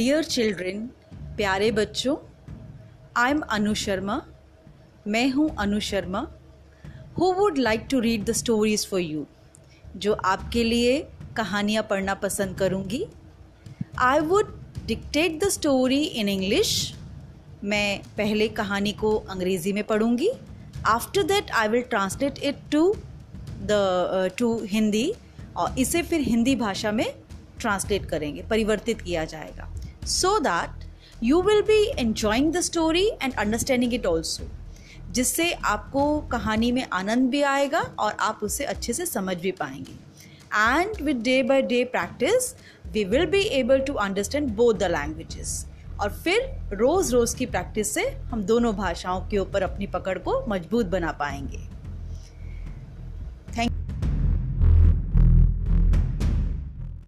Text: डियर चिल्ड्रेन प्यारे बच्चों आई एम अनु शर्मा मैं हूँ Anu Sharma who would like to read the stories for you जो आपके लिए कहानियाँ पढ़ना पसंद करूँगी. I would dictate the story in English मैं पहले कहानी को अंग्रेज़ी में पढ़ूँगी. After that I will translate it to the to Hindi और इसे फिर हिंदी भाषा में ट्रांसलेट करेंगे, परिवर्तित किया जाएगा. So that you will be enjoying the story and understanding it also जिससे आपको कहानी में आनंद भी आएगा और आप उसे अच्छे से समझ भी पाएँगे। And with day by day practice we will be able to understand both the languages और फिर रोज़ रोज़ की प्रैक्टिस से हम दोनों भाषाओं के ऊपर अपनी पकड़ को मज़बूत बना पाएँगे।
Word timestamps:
डियर 0.00 0.24
चिल्ड्रेन 0.24 0.78
प्यारे 1.36 1.70
बच्चों 1.72 2.14
आई 3.22 3.30
एम 3.30 3.40
अनु 3.54 3.72
शर्मा 3.80 4.14
मैं 5.14 5.28
हूँ 5.30 5.48
Anu 5.60 5.80
Sharma 5.88 6.20
who 7.18 7.26
would 7.38 7.58
like 7.58 7.86
to 7.90 7.98
read 8.00 8.24
the 8.24 8.32
stories 8.38 8.86
for 8.90 9.00
you 9.00 9.24
जो 10.04 10.12
आपके 10.12 10.62
लिए 10.64 10.94
कहानियाँ 11.36 11.82
पढ़ना 11.90 12.14
पसंद 12.22 12.56
करूँगी. 12.58 13.04
I 14.00 14.20
would 14.30 14.54
dictate 14.86 15.38
the 15.44 15.48
story 15.56 16.02
in 16.22 16.28
English 16.28 16.72
मैं 17.64 17.98
पहले 18.18 18.48
कहानी 18.60 18.92
को 19.02 19.14
अंग्रेज़ी 19.30 19.72
में 19.72 19.82
पढ़ूँगी. 19.86 20.30
After 20.94 21.22
that 21.32 21.50
I 21.50 21.68
will 21.68 21.82
translate 21.90 22.38
it 22.42 22.62
to 22.72 22.82
the 23.72 24.30
to 24.38 24.48
Hindi 24.70 25.12
और 25.56 25.78
इसे 25.78 26.02
फिर 26.02 26.20
हिंदी 26.30 26.56
भाषा 26.64 26.92
में 26.92 27.06
ट्रांसलेट 27.60 28.06
करेंगे, 28.10 28.42
परिवर्तित 28.50 29.00
किया 29.02 29.24
जाएगा. 29.24 29.68
So 30.06 30.38
that 30.38 30.84
you 31.24 31.40
will 31.42 31.62
be 31.62 31.84
enjoying 31.98 32.52
the 32.52 32.60
story 32.60 33.06
and 33.22 33.34
understanding 33.34 33.94
it 33.94 34.06
also 34.06 34.44
जिससे 35.12 35.52
आपको 35.52 36.18
कहानी 36.32 36.70
में 36.72 36.86
आनंद 36.92 37.30
भी 37.30 37.42
आएगा 37.42 37.80
और 37.98 38.16
आप 38.20 38.40
उसे 38.42 38.64
अच्छे 38.64 38.92
से 38.92 39.06
समझ 39.06 39.36
भी 39.36 39.50
पाएँगे। 39.52 39.92
And 40.52 41.00
with 41.02 41.22
day 41.22 41.42
by 41.42 41.62
day 41.62 41.82
practice 41.86 42.54
we 42.92 43.04
will 43.04 43.26
be 43.26 43.40
able 43.58 43.80
to 43.80 43.94
understand 43.94 44.48
both 44.56 44.74
the 44.74 44.90
languages 44.90 45.64
और 46.00 46.12
फिर 46.14 46.40
रोज़ 46.72 47.12
रोज़ 47.14 47.36
की 47.36 47.46
प्रैक्टिस 47.46 47.92
से 47.94 48.08
हम 48.30 48.42
दोनों 48.42 48.74
भाषाओं 48.76 49.20
के 49.28 49.38
ऊपर 49.38 49.62
अपनी 49.62 49.86
पकड़ 49.86 50.18
को 50.18 50.44
मज़बूत 50.48 50.86
बना 50.86 51.12
पाएँगे। 51.12 51.58